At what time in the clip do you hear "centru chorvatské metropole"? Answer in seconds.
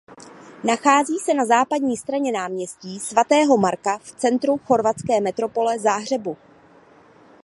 4.11-5.79